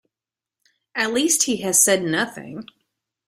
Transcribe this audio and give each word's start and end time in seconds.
At 0.95 1.13
least, 1.13 1.43
he 1.43 1.57
has 1.57 1.85
said 1.85 2.01
nothing. 2.01 2.65